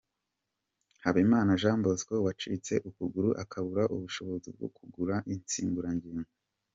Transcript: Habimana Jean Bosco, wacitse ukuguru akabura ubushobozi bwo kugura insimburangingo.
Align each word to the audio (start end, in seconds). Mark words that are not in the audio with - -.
Habimana 1.03 1.57
Jean 1.61 1.79
Bosco, 1.85 2.13
wacitse 2.25 2.73
ukuguru 2.89 3.29
akabura 3.43 3.83
ubushobozi 3.95 4.47
bwo 4.55 4.67
kugura 4.75 5.15
insimburangingo. 5.33 6.29